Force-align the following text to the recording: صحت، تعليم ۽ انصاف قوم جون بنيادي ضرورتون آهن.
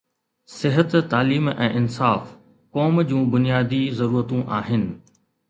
صحت، 0.59 0.95
تعليم 1.11 1.51
۽ 1.51 1.67
انصاف 1.81 2.33
قوم 2.79 2.99
جون 3.13 3.29
بنيادي 3.37 3.83
ضرورتون 4.01 4.43
آهن. 4.59 4.91